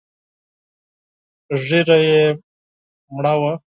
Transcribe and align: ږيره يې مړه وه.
ږيره 1.65 1.97
يې 2.07 2.21
مړه 3.15 3.33
وه. 3.41 3.51